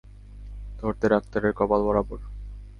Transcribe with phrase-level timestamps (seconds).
[0.79, 2.19] ধরতে ডাক্তারের কপাল বরাবর!